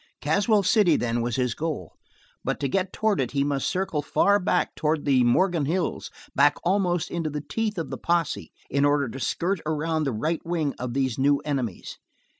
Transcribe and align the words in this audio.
Caswell 0.19 0.63
City, 0.63 0.95
then, 0.95 1.21
was 1.21 1.35
his 1.35 1.53
goal, 1.53 1.93
but 2.43 2.59
to 2.59 2.67
get 2.67 2.91
toward 2.91 3.21
it 3.21 3.33
he 3.33 3.43
must 3.43 3.67
circle 3.67 4.01
far 4.01 4.39
back 4.39 4.73
toward 4.73 5.05
the 5.05 5.23
Morgan 5.23 5.65
Hills, 5.65 6.09
back 6.33 6.55
almost 6.63 7.11
into 7.11 7.29
the 7.29 7.39
teeth 7.47 7.77
of 7.77 7.91
the 7.91 7.99
posse 7.99 8.51
in 8.67 8.83
order 8.83 9.07
to 9.07 9.19
skirt 9.19 9.61
around 9.63 10.05
the 10.05 10.11
right 10.11 10.43
wing 10.43 10.73
of 10.79 10.95
these 10.95 11.19
new 11.19 11.37
enemies. 11.45 11.99